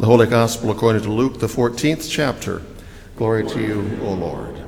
[0.00, 2.62] The Holy Gospel according to Luke, the 14th chapter.
[3.16, 4.58] Glory to you, O Lord.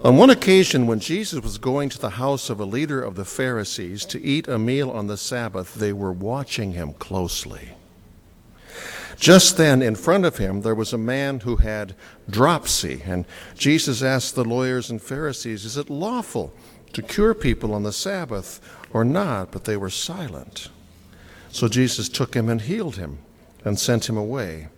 [0.00, 3.26] On one occasion, when Jesus was going to the house of a leader of the
[3.26, 7.72] Pharisees to eat a meal on the Sabbath, they were watching him closely.
[9.18, 11.94] Just then, in front of him, there was a man who had
[12.30, 13.26] dropsy, and
[13.58, 16.50] Jesus asked the lawyers and Pharisees, Is it lawful
[16.94, 18.58] to cure people on the Sabbath
[18.90, 19.50] or not?
[19.50, 20.70] But they were silent.
[21.50, 23.18] So Jesus took him and healed him
[23.64, 24.68] and sent him away.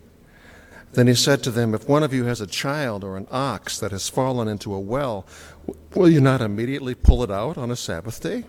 [0.93, 3.79] Then he said to them, If one of you has a child or an ox
[3.79, 5.27] that has fallen into a well,
[5.95, 8.45] will you not immediately pull it out on a Sabbath day?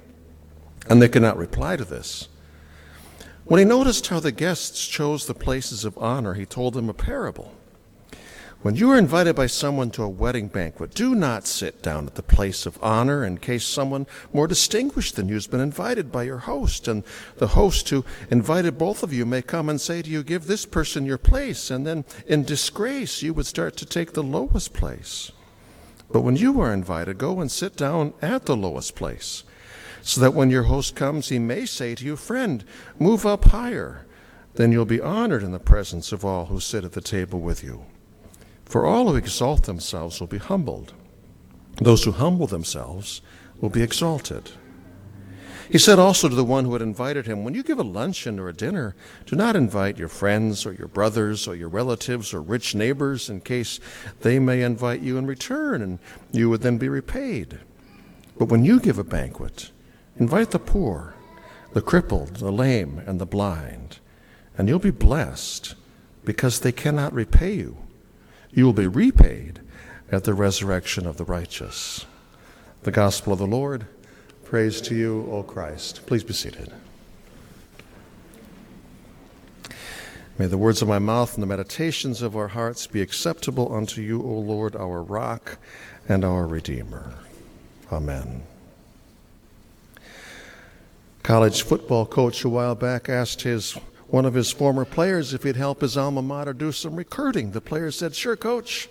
[0.90, 2.30] And they could not reply to this.
[3.44, 6.94] When he noticed how the guests chose the places of honor, he told them a
[6.94, 7.54] parable.
[8.64, 12.16] When you are invited by someone to a wedding banquet, do not sit down at
[12.16, 16.24] the place of honor in case someone more distinguished than you has been invited by
[16.24, 16.88] your host.
[16.88, 17.04] And
[17.38, 20.66] the host who invited both of you may come and say to you, Give this
[20.66, 21.70] person your place.
[21.70, 25.32] And then in disgrace, you would start to take the lowest place.
[26.12, 29.44] But when you are invited, go and sit down at the lowest place,
[30.02, 32.64] so that when your host comes, he may say to you, Friend,
[32.98, 34.08] move up higher.
[34.56, 37.64] Then you'll be honored in the presence of all who sit at the table with
[37.64, 37.86] you.
[38.68, 40.94] For all who exalt themselves will be humbled.
[41.78, 43.22] Those who humble themselves
[43.62, 44.52] will be exalted.
[45.70, 48.40] He said also to the one who had invited him, When you give a luncheon
[48.40, 48.96] or a dinner,
[49.26, 53.42] do not invite your friends or your brothers or your relatives or rich neighbors in
[53.42, 53.80] case
[54.22, 56.00] they may invite you in return and
[56.32, 57.60] you would then be repaid.
[58.38, 59.72] But when you give a banquet,
[60.18, 61.16] invite the poor,
[61.74, 64.00] the crippled, the lame, and the blind,
[64.58, 65.76] and you'll be blessed
[66.24, 67.78] because they cannot repay you
[68.52, 69.62] you will be repaid
[70.12, 72.06] at the resurrection of the righteous.
[72.84, 73.86] The gospel of the Lord.
[74.46, 76.06] Praise to you, O Christ.
[76.06, 76.72] Please be seated.
[80.38, 84.02] May the words of my mouth and the meditations of our hearts be acceptable unto
[84.02, 85.58] you, O Lord, our rock
[86.08, 87.16] and our Redeemer.
[87.92, 88.44] Amen.
[91.24, 93.78] College football coach a while back asked his
[94.10, 97.52] one of his former players if he'd help his alma mater do some recruiting.
[97.52, 98.90] The player said, Sure, coach.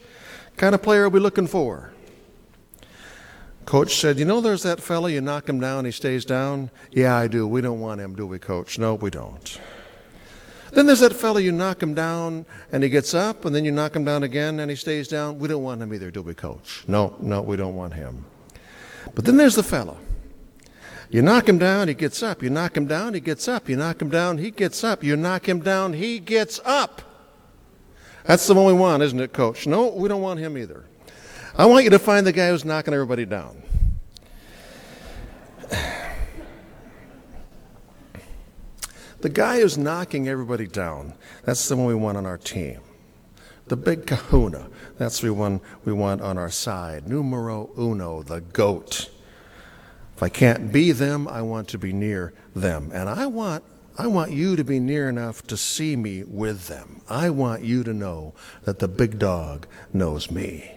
[0.56, 1.92] Kind of player are we looking for?
[3.64, 6.70] Coach said, You know, there's that fellow, you knock him down, he stays down?
[6.90, 7.46] Yeah, I do.
[7.46, 8.78] We don't want him, do we, coach?
[8.78, 9.60] No, we don't.
[10.72, 13.72] Then there's that fellow, you knock him down and he gets up, and then you
[13.72, 15.38] knock him down again and he stays down.
[15.38, 16.84] We don't want him either, do we, coach?
[16.86, 18.26] No, no, we don't want him.
[19.14, 19.96] But then there's the fellow
[21.10, 22.42] you knock him down, he gets up.
[22.42, 23.68] You knock him down, he gets up.
[23.68, 25.04] You knock him down, he gets up.
[25.04, 27.02] You knock him down, he gets up.
[28.24, 29.66] That's the one we want, isn't it, coach?
[29.66, 30.84] No, we don't want him either.
[31.56, 33.62] I want you to find the guy who's knocking everybody down.
[39.20, 42.80] The guy who's knocking everybody down, that's the one we want on our team.
[43.66, 44.68] The big kahuna,
[44.98, 47.08] that's the one we want on our side.
[47.08, 49.10] Numero uno, the goat.
[50.16, 52.90] If I can't be them, I want to be near them.
[52.94, 53.62] And I want
[53.98, 57.00] I want you to be near enough to see me with them.
[57.08, 58.34] I want you to know
[58.64, 60.72] that the big dog knows me.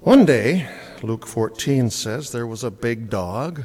[0.00, 0.68] One day,
[1.02, 3.64] Luke 14 says, there was a big dog,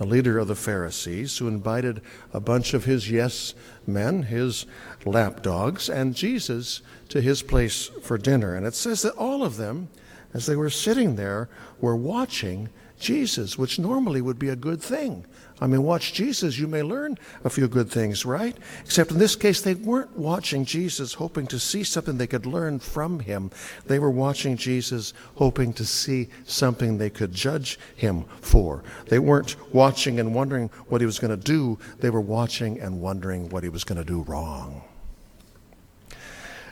[0.00, 2.00] a leader of the Pharisees, who invited
[2.32, 3.54] a bunch of his yes
[3.86, 4.64] men, his
[5.04, 6.80] lapdogs, and Jesus
[7.10, 8.54] to his place for dinner.
[8.54, 9.88] And it says that all of them
[10.34, 11.48] as they were sitting there,
[11.80, 15.26] were watching Jesus, which normally would be a good thing.
[15.60, 18.56] I mean, watch Jesus, you may learn a few good things, right?
[18.84, 22.78] Except in this case, they weren't watching Jesus hoping to see something they could learn
[22.78, 23.50] from him.
[23.86, 28.82] They were watching Jesus hoping to see something they could judge him for.
[29.08, 33.00] They weren't watching and wondering what he was going to do, they were watching and
[33.00, 34.82] wondering what he was going to do wrong.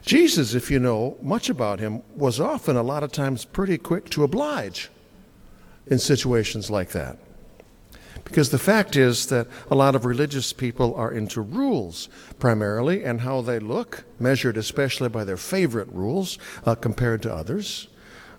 [0.03, 4.09] Jesus, if you know much about him, was often a lot of times pretty quick
[4.11, 4.91] to oblige
[5.87, 7.19] in situations like that.
[8.25, 13.23] Because the fact is that a lot of religious people are into rules primarily and
[13.23, 17.89] how they look, measured especially by their favorite rules uh, compared to others,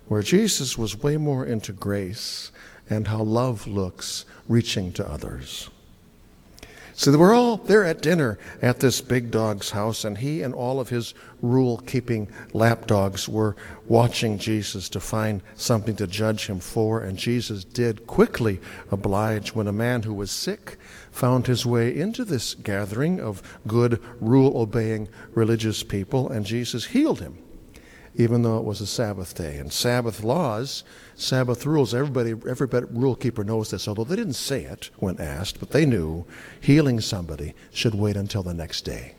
[0.08, 2.52] where Jesus was way more into grace
[2.88, 5.68] and how love looks reaching to others.
[6.94, 10.54] So they were all there at dinner at this big dog's house, and he and
[10.54, 13.56] all of his rule keeping lapdogs were
[13.86, 17.00] watching Jesus to find something to judge him for.
[17.00, 18.60] And Jesus did quickly
[18.90, 20.76] oblige when a man who was sick
[21.10, 27.20] found his way into this gathering of good, rule obeying religious people, and Jesus healed
[27.20, 27.38] him
[28.14, 29.56] even though it was a Sabbath day.
[29.56, 34.64] And Sabbath laws, Sabbath rules, everybody, every rule keeper knows this, although they didn't say
[34.64, 36.26] it when asked, but they knew
[36.60, 39.14] healing somebody should wait until the next day.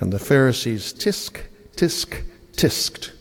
[0.00, 1.40] And the Pharisees tisk,
[1.76, 2.22] tisk,
[2.52, 3.12] tisked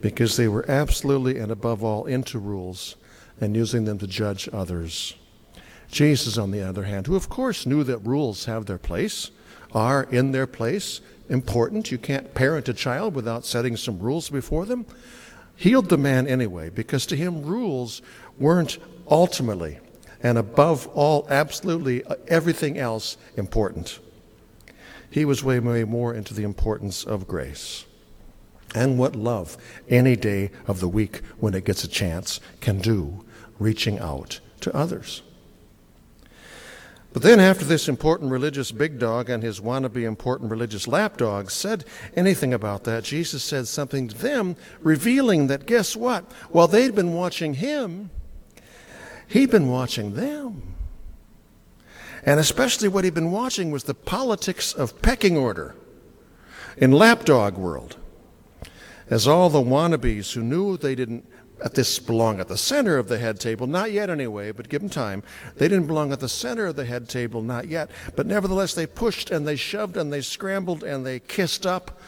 [0.00, 2.96] because they were absolutely and above all into rules
[3.40, 5.14] and using them to judge others.
[5.90, 9.30] Jesus, on the other hand, who of course knew that rules have their place,
[9.72, 11.90] are in their place, important.
[11.90, 14.86] You can't parent a child without setting some rules before them.
[15.56, 18.02] Healed the man anyway, because to him, rules
[18.38, 18.78] weren't
[19.08, 19.78] ultimately
[20.22, 23.98] and above all, absolutely uh, everything else important.
[25.10, 27.84] He was way, way more into the importance of grace
[28.74, 29.58] and what love
[29.88, 33.24] any day of the week when it gets a chance can do,
[33.58, 35.22] reaching out to others.
[37.12, 41.84] But then, after this important religious big dog and his wannabe important religious lapdog said
[42.16, 46.24] anything about that, Jesus said something to them, revealing that guess what?
[46.50, 48.10] While they'd been watching him,
[49.28, 50.74] he'd been watching them.
[52.24, 55.74] And especially what he'd been watching was the politics of pecking order
[56.78, 57.96] in lapdog world.
[59.10, 61.28] As all the wannabes who knew they didn't
[61.62, 64.80] at this belong at the center of the head table, not yet anyway, but give
[64.80, 65.22] them time.
[65.56, 67.90] They didn't belong at the center of the head table, not yet.
[68.16, 72.00] But nevertheless, they pushed and they shoved and they scrambled and they kissed up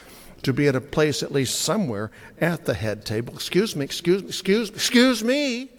[0.43, 3.33] to be at a place at least somewhere at the head table.
[3.33, 5.71] Excuse me, excuse me, excuse, excuse me.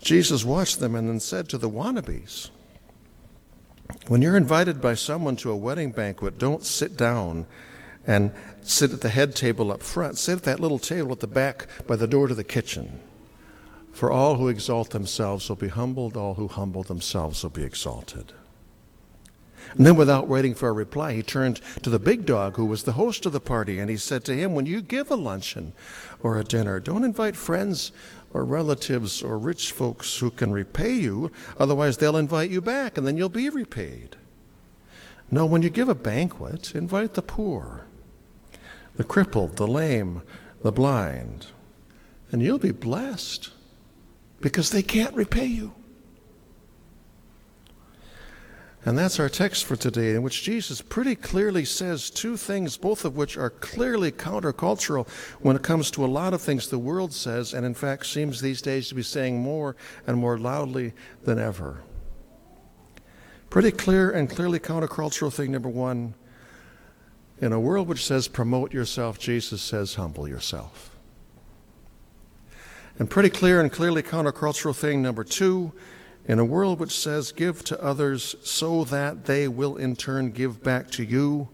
[0.00, 2.50] Jesus watched them and then said to the wannabes,
[4.08, 7.46] When you're invited by someone to a wedding banquet, don't sit down
[8.06, 8.32] and
[8.64, 10.18] sit at the head table up front.
[10.18, 13.00] Sit at that little table at the back by the door to the kitchen.
[13.92, 18.32] For all who exalt themselves will be humbled, all who humble themselves will be exalted.
[19.76, 22.82] And then, without waiting for a reply, he turned to the big dog who was
[22.82, 25.72] the host of the party, and he said to him, When you give a luncheon
[26.20, 27.92] or a dinner, don't invite friends
[28.32, 33.06] or relatives or rich folks who can repay you, otherwise, they'll invite you back, and
[33.06, 34.16] then you'll be repaid.
[35.30, 37.86] No, when you give a banquet, invite the poor
[38.96, 40.22] the crippled, the lame,
[40.62, 41.46] the blind.
[42.30, 43.50] And you'll be blessed
[44.40, 45.72] because they can't repay you.
[48.84, 53.04] And that's our text for today, in which Jesus pretty clearly says two things, both
[53.04, 55.08] of which are clearly countercultural
[55.40, 58.40] when it comes to a lot of things the world says, and in fact seems
[58.40, 61.82] these days to be saying more and more loudly than ever.
[63.50, 66.14] Pretty clear and clearly countercultural thing number one
[67.42, 70.96] in a world which says promote yourself, Jesus says humble yourself.
[73.00, 75.72] And pretty clear and clearly countercultural thing number two,
[76.24, 80.62] in a world which says give to others so that they will in turn give
[80.62, 81.48] back to you,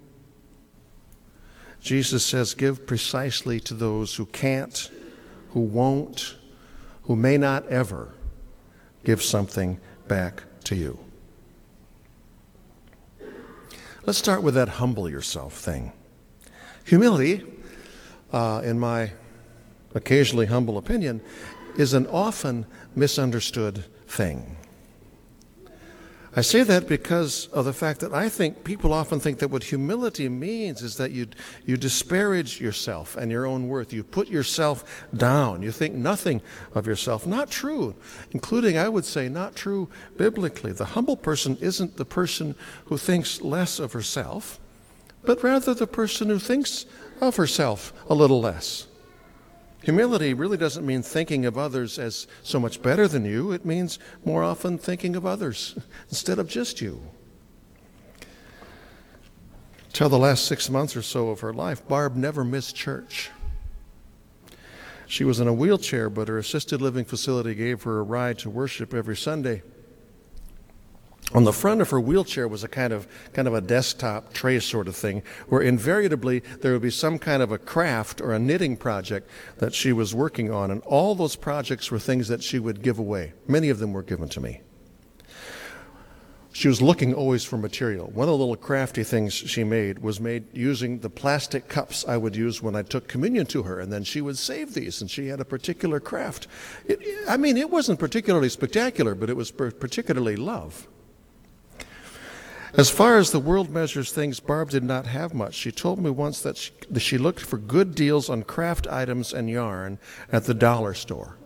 [1.80, 4.90] Jesus says give precisely to those who can't,
[5.52, 6.36] who won't,
[7.04, 8.12] who may not ever
[9.04, 10.98] give something back to you.
[14.08, 15.92] Let's start with that humble yourself thing.
[16.86, 17.44] Humility,
[18.32, 19.12] uh, in my
[19.94, 21.20] occasionally humble opinion,
[21.76, 22.64] is an often
[22.96, 24.56] misunderstood thing.
[26.38, 29.64] I say that because of the fact that I think people often think that what
[29.64, 31.26] humility means is that you,
[31.66, 33.92] you disparage yourself and your own worth.
[33.92, 35.62] You put yourself down.
[35.62, 36.40] You think nothing
[36.76, 37.26] of yourself.
[37.26, 37.96] Not true,
[38.30, 40.70] including, I would say, not true biblically.
[40.70, 42.54] The humble person isn't the person
[42.84, 44.60] who thinks less of herself,
[45.24, 46.86] but rather the person who thinks
[47.20, 48.86] of herself a little less.
[49.82, 53.52] Humility really doesn't mean thinking of others as so much better than you.
[53.52, 55.76] It means more often thinking of others
[56.08, 57.00] instead of just you.
[59.92, 63.30] Till the last six months or so of her life, Barb never missed church.
[65.06, 68.50] She was in a wheelchair, but her assisted living facility gave her a ride to
[68.50, 69.62] worship every Sunday.
[71.34, 74.58] On the front of her wheelchair was a kind of kind of a desktop tray
[74.60, 78.38] sort of thing, where invariably there would be some kind of a craft or a
[78.38, 82.58] knitting project that she was working on, and all those projects were things that she
[82.58, 83.34] would give away.
[83.46, 84.62] Many of them were given to me.
[86.50, 88.06] She was looking always for material.
[88.06, 92.16] One of the little crafty things she made was made using the plastic cups I
[92.16, 95.10] would use when I took communion to her, and then she would save these, and
[95.10, 96.48] she had a particular craft.
[96.86, 100.88] It, I mean, it wasn't particularly spectacular, but it was particularly love.
[102.74, 105.54] As far as the world measures things, Barb did not have much.
[105.54, 109.32] She told me once that she, that she looked for good deals on craft items
[109.32, 109.98] and yarn
[110.30, 111.36] at the dollar store.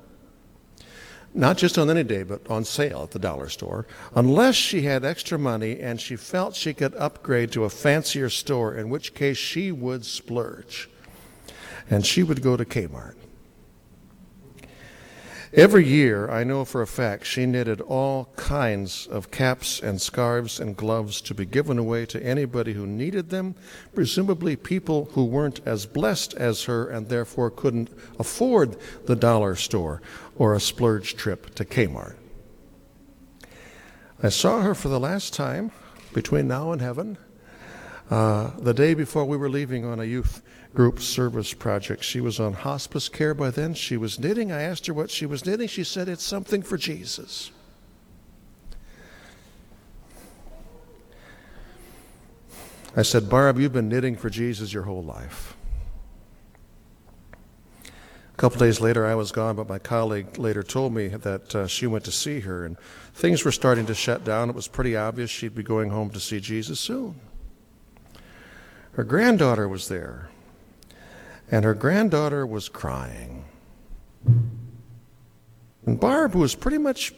[1.34, 5.04] Not just on any day, but on sale at the dollar store, unless she had
[5.04, 9.38] extra money and she felt she could upgrade to a fancier store, in which case
[9.38, 10.90] she would splurge.
[11.88, 13.14] And she would go to Kmart.
[15.54, 20.59] Every year, I know for a fact, she knitted all kinds of caps and scarves
[20.59, 23.54] and gloves to be given away to anybody who needed them,
[23.94, 30.00] presumably people who weren't as blessed as her and therefore couldn't afford the dollar store
[30.37, 32.14] or a splurge trip to Kmart.
[34.23, 35.71] I saw her for the last time
[36.14, 37.18] between now and heaven
[38.11, 40.42] uh, the day before we were leaving on a youth
[40.74, 42.02] group service project.
[42.02, 43.74] She was on hospice care by then.
[43.74, 44.50] She was knitting.
[44.50, 45.68] I asked her what she was knitting.
[45.68, 47.50] She said, It's something for Jesus.
[52.94, 55.56] I said, Barb, you've been knitting for Jesus your whole life.
[57.84, 61.66] A couple days later, I was gone, but my colleague later told me that uh,
[61.66, 62.76] she went to see her, and
[63.14, 64.50] things were starting to shut down.
[64.50, 67.20] It was pretty obvious she'd be going home to see Jesus soon.
[68.92, 70.28] Her granddaughter was there
[71.52, 73.44] and her granddaughter was crying.
[75.85, 77.12] And Barb, who was pretty much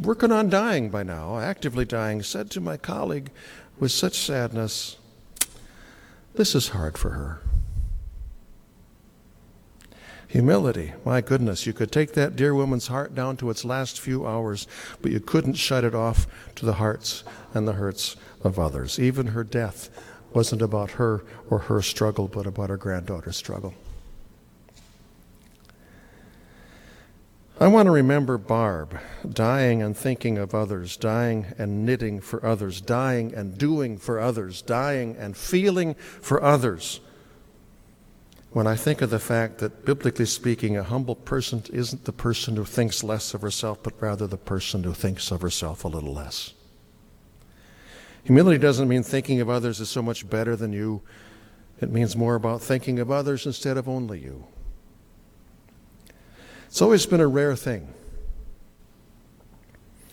[0.00, 3.30] working on dying by now, actively dying, said to my colleague
[3.78, 4.96] with such sadness,
[6.34, 7.40] This is hard for her.
[10.28, 14.26] Humility, my goodness, you could take that dear woman's heart down to its last few
[14.26, 14.66] hours,
[15.02, 16.26] but you couldn't shut it off
[16.56, 17.22] to the hearts
[17.52, 18.98] and the hurts of others.
[18.98, 19.90] Even her death
[20.34, 23.74] wasn't about her or her struggle, but about her granddaughter's struggle.
[27.60, 32.80] I want to remember Barb dying and thinking of others, dying and knitting for others,
[32.80, 37.00] dying and doing for others, dying and feeling for others.
[38.50, 42.56] When I think of the fact that, biblically speaking, a humble person isn't the person
[42.56, 46.12] who thinks less of herself, but rather the person who thinks of herself a little
[46.12, 46.54] less.
[48.24, 51.02] Humility doesn't mean thinking of others as so much better than you.
[51.80, 54.46] It means more about thinking of others instead of only you.
[56.66, 57.92] It's always been a rare thing.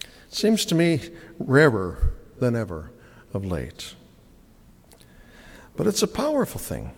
[0.03, 0.99] It seems to me
[1.39, 2.91] rarer than ever
[3.33, 3.95] of late.
[5.77, 6.91] But it's a powerful thing.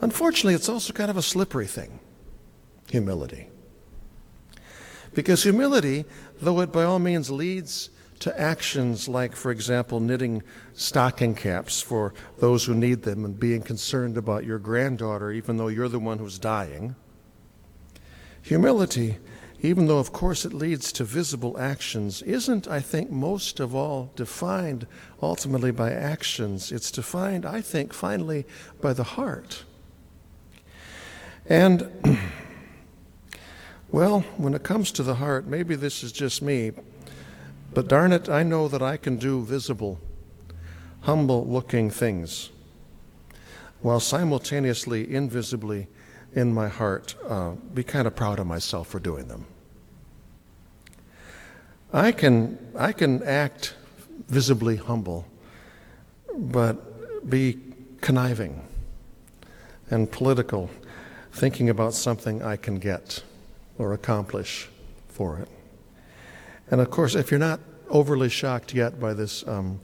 [0.00, 1.98] Unfortunately, it's also kind of a slippery thing
[2.88, 3.48] humility.
[5.14, 6.04] Because humility,
[6.40, 7.90] though it by all means leads
[8.20, 10.42] to actions like, for example, knitting
[10.74, 15.68] stocking caps for those who need them and being concerned about your granddaughter, even though
[15.68, 16.94] you're the one who's dying.
[18.42, 19.16] Humility,
[19.62, 24.10] even though of course it leads to visible actions, isn't, I think, most of all
[24.16, 24.86] defined
[25.22, 26.70] ultimately by actions.
[26.70, 28.44] It's defined, I think, finally
[28.82, 29.64] by the heart.
[31.46, 31.90] And,
[33.90, 36.72] well, when it comes to the heart, maybe this is just me,
[37.72, 40.00] but darn it, I know that I can do visible,
[41.02, 42.50] humble looking things
[43.82, 45.88] while simultaneously, invisibly,
[46.34, 49.46] in my heart, uh, be kind of proud of myself for doing them.
[51.92, 53.74] I can, I can act
[54.28, 55.26] visibly humble,
[56.36, 57.58] but be
[58.00, 58.62] conniving
[59.90, 60.70] and political,
[61.32, 63.24] thinking about something I can get
[63.76, 64.68] or accomplish
[65.08, 65.48] for it.
[66.70, 69.80] And of course, if you're not overly shocked yet by this, um,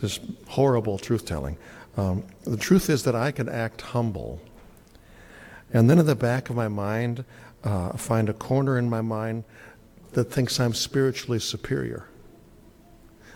[0.00, 1.56] this horrible truth telling,
[1.96, 4.40] um, the truth is that I can act humble.
[5.72, 7.24] And then in the back of my mind,
[7.64, 9.44] uh, find a corner in my mind
[10.12, 12.08] that thinks I'm spiritually superior,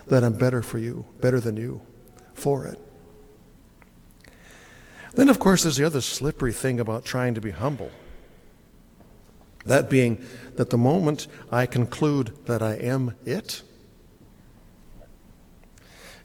[0.07, 1.81] that I'm better for you, better than you,
[2.33, 2.79] for it.
[5.13, 7.91] Then, of course, there's the other slippery thing about trying to be humble.
[9.67, 10.23] That being
[10.55, 13.61] that the moment I conclude that I am it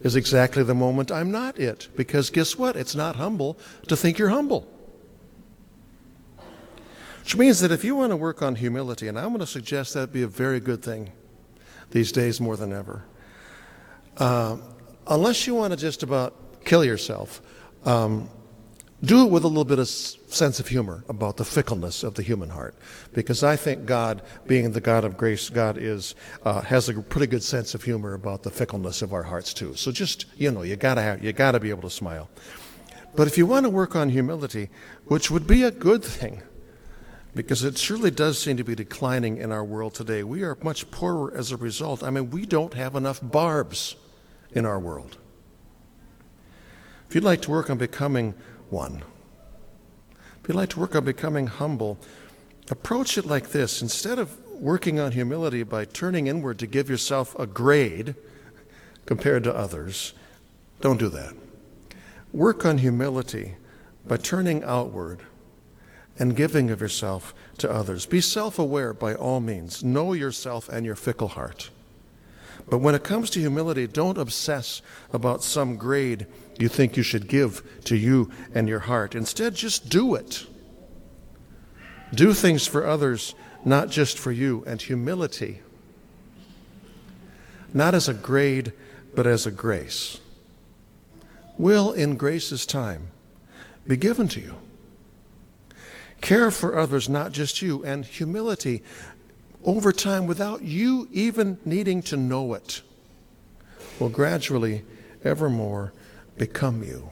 [0.01, 1.87] is exactly the moment I'm not it.
[1.95, 2.75] Because guess what?
[2.75, 3.57] It's not humble
[3.87, 4.67] to think you're humble.
[7.21, 9.93] Which means that if you want to work on humility, and I'm going to suggest
[9.93, 11.13] that be a very good thing
[11.91, 13.05] these days more than ever,
[14.17, 14.57] uh,
[15.07, 17.41] unless you want to just about kill yourself,
[17.85, 18.29] um,
[19.03, 22.23] do it with a little bit of sense of humor about the fickleness of the
[22.23, 22.75] human heart,
[23.13, 27.27] because I think God, being the God of grace, God is uh, has a pretty
[27.27, 29.75] good sense of humor about the fickleness of our hearts too.
[29.75, 32.29] So just you know, you gotta have, you gotta be able to smile.
[33.15, 34.69] But if you want to work on humility,
[35.05, 36.41] which would be a good thing,
[37.35, 40.89] because it surely does seem to be declining in our world today, we are much
[40.91, 42.03] poorer as a result.
[42.03, 43.95] I mean, we don't have enough barbs
[44.51, 45.17] in our world.
[47.07, 48.33] If you'd like to work on becoming
[48.73, 49.03] one.
[50.41, 51.97] If you'd like to work on becoming humble,
[52.69, 53.81] approach it like this.
[53.81, 58.15] Instead of working on humility by turning inward to give yourself a grade
[59.05, 60.13] compared to others,
[60.81, 61.33] don't do that.
[62.33, 63.55] Work on humility
[64.05, 65.21] by turning outward
[66.17, 68.05] and giving of yourself to others.
[68.05, 69.83] Be self aware by all means.
[69.83, 71.69] Know yourself and your fickle heart.
[72.69, 76.27] But when it comes to humility, don't obsess about some grade
[76.59, 79.15] you think you should give to you and your heart.
[79.15, 80.45] Instead, just do it.
[82.13, 83.33] Do things for others,
[83.65, 84.63] not just for you.
[84.67, 85.61] And humility,
[87.73, 88.71] not as a grade,
[89.15, 90.19] but as a grace,
[91.57, 93.07] will, in grace's time,
[93.87, 94.55] be given to you.
[96.21, 97.83] Care for others, not just you.
[97.83, 98.81] And humility,
[99.65, 102.81] over time, without you even needing to know it,
[103.99, 104.83] will gradually,
[105.23, 105.93] ever more,
[106.37, 107.09] become you.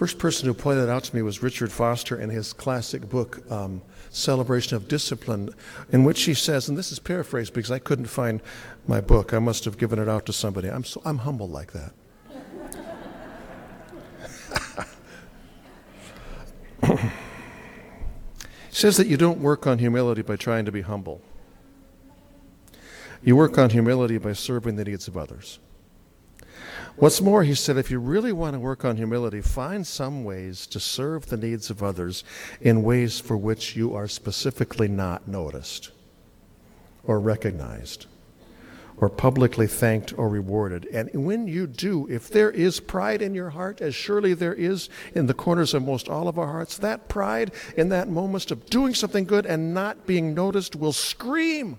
[0.00, 3.42] First person who pointed that out to me was Richard Foster in his classic book,
[3.52, 5.50] um, Celebration of Discipline,
[5.92, 8.40] in which he says, and this is paraphrased because I couldn't find
[8.86, 9.34] my book.
[9.34, 10.68] I must have given it out to somebody.
[10.68, 11.92] I'm, so, I'm humble like that.
[16.82, 16.96] he
[18.70, 21.20] says that you don't work on humility by trying to be humble.
[23.22, 25.58] You work on humility by serving the needs of others.
[27.00, 30.66] What's more, he said, if you really want to work on humility, find some ways
[30.66, 32.24] to serve the needs of others
[32.60, 35.92] in ways for which you are specifically not noticed
[37.04, 38.04] or recognized
[38.98, 40.86] or publicly thanked or rewarded.
[40.92, 44.90] And when you do, if there is pride in your heart, as surely there is
[45.14, 48.66] in the corners of most all of our hearts, that pride in that moment of
[48.66, 51.78] doing something good and not being noticed will scream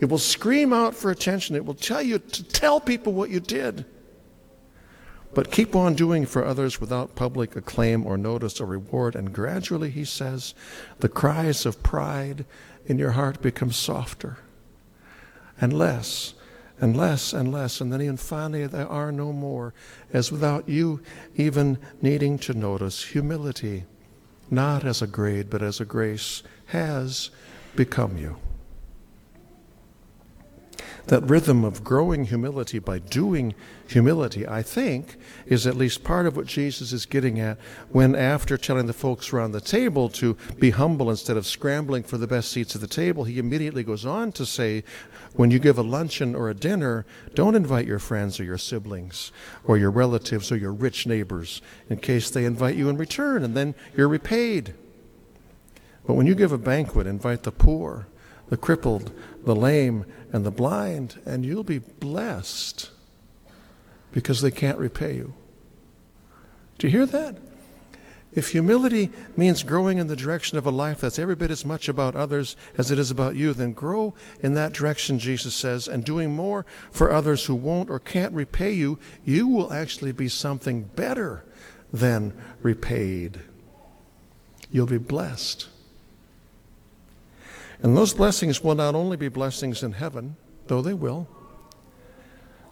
[0.00, 1.56] it will scream out for attention.
[1.56, 3.84] It will tell you to tell people what you did.
[5.34, 9.14] But keep on doing for others without public acclaim or notice or reward.
[9.14, 10.54] And gradually, he says,
[11.00, 12.46] the cries of pride
[12.86, 14.38] in your heart become softer
[15.60, 16.34] and less
[16.80, 17.80] and less and less.
[17.80, 19.74] And then even finally, there are no more,
[20.12, 21.00] as without you
[21.36, 23.84] even needing to notice, humility,
[24.50, 27.30] not as a grade, but as a grace, has
[27.76, 28.38] become you
[31.08, 33.54] that rhythm of growing humility by doing
[33.86, 37.58] humility, I think, is at least part of what Jesus is getting at
[37.90, 42.18] when, after telling the folks around the table to be humble instead of scrambling for
[42.18, 44.84] the best seats at the table, he immediately goes on to say,
[45.34, 49.32] when you give a luncheon or a dinner, don't invite your friends or your siblings
[49.64, 53.56] or your relatives or your rich neighbors in case they invite you in return and
[53.56, 54.74] then you're repaid.
[56.06, 58.06] But when you give a banquet, invite the poor
[58.48, 59.12] the crippled,
[59.48, 62.90] the lame, and the blind, and you'll be blessed
[64.12, 65.32] because they can't repay you.
[66.76, 67.38] Do you hear that?
[68.34, 71.88] If humility means growing in the direction of a life that's every bit as much
[71.88, 76.04] about others as it is about you, then grow in that direction, Jesus says, and
[76.04, 80.82] doing more for others who won't or can't repay you, you will actually be something
[80.94, 81.42] better
[81.90, 83.40] than repaid.
[84.70, 85.68] You'll be blessed.
[87.82, 90.36] And those blessings will not only be blessings in heaven,
[90.66, 91.28] though they will,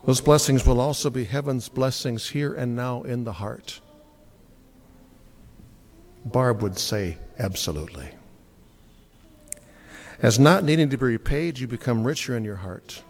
[0.05, 3.81] those blessings will also be heaven's blessings here and now in the heart.
[6.25, 8.11] Barb would say, absolutely.
[10.23, 13.03] As not needing to be repaid, you become richer in your heart.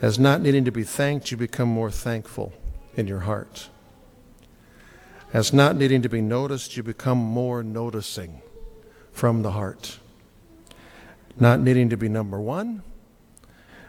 [0.00, 2.52] As not needing to be thanked, you become more thankful
[2.96, 3.68] in your heart.
[5.32, 8.42] As not needing to be noticed, you become more noticing
[9.12, 9.98] from the heart
[11.38, 12.82] not needing to be number one,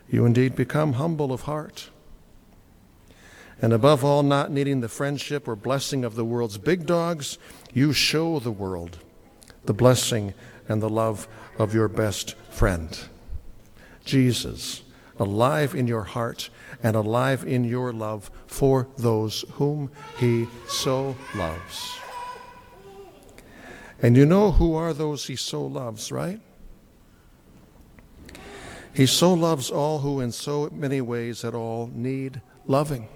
[0.10, 1.90] you indeed become humble of heart.
[3.62, 7.38] And above all, not needing the friendship or blessing of the world's big dogs,
[7.74, 9.00] you show the world
[9.66, 10.34] the blessing
[10.68, 11.28] and the love
[11.58, 13.06] of your best friend,
[14.06, 14.84] Jesus,
[15.18, 16.50] alive in your heart
[16.82, 21.98] and alive in your love for those whom he so loves.
[24.02, 26.42] And you know who are those he so loves, right?
[28.94, 33.08] He so loves all who, in so many ways at all, need loving.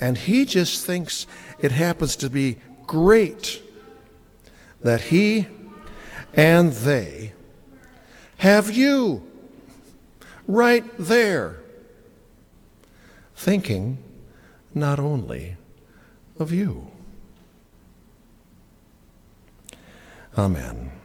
[0.00, 1.26] And he just thinks
[1.58, 3.62] it happens to be great
[4.80, 5.46] that he
[6.34, 7.32] and they
[8.38, 9.26] have you
[10.46, 11.56] right there,
[13.34, 13.98] thinking
[14.74, 15.56] not only
[16.38, 16.90] of you.
[20.36, 20.96] Amen.